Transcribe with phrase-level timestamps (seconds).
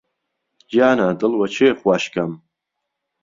[0.69, 2.31] گیانه دڵ وه کێ خوهش کهم